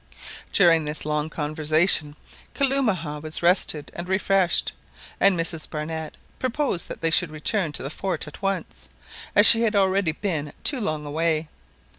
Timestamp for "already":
9.75-10.13